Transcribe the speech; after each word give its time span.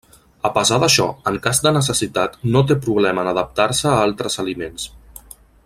A 0.47 0.49
pesar 0.53 0.77
d'això 0.83 1.05
en 1.31 1.37
cas 1.43 1.59
de 1.65 1.73
necessitat 1.75 2.39
no 2.55 2.63
té 2.71 2.79
problema 2.87 3.27
en 3.27 3.31
adaptar-se 3.33 3.89
a 3.93 4.01
altres 4.07 4.39
aliments. 4.47 4.89